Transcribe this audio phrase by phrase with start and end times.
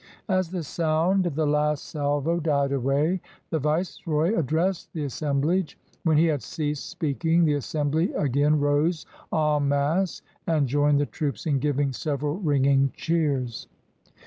[0.29, 5.77] As the sound of the last salvo died away, the Viceroy addressed the assemblage.
[6.05, 11.45] When he had ceased speaking, the assembly again rose en masse and joined the troops
[11.45, 13.67] in giving several ringing cheers.